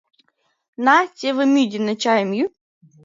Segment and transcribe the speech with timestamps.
[0.85, 2.45] На, теве мӱй дене чайым йӱ.